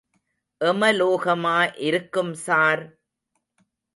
[0.61, 1.57] எமலோகமா
[1.81, 2.83] இருக்கும் சார்!